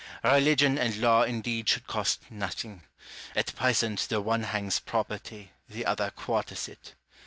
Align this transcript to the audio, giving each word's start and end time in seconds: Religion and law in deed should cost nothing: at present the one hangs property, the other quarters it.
Religion 0.23 0.79
and 0.79 0.97
law 0.97 1.21
in 1.21 1.41
deed 1.41 1.69
should 1.69 1.85
cost 1.85 2.21
nothing: 2.31 2.81
at 3.35 3.55
present 3.55 3.99
the 4.09 4.19
one 4.19 4.41
hangs 4.41 4.79
property, 4.79 5.51
the 5.69 5.85
other 5.85 6.09
quarters 6.09 6.67
it. 6.67 6.95